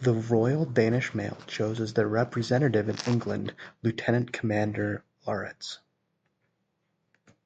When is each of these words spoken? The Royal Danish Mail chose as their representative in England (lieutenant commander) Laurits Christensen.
The 0.00 0.14
Royal 0.14 0.64
Danish 0.64 1.14
Mail 1.14 1.38
chose 1.46 1.78
as 1.78 1.94
their 1.94 2.08
representative 2.08 2.88
in 2.88 2.96
England 3.06 3.54
(lieutenant 3.84 4.32
commander) 4.32 5.04
Laurits 5.24 5.78
Christensen. 7.24 7.38